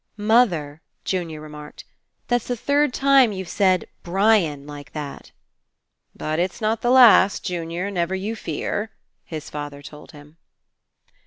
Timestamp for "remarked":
1.41-1.85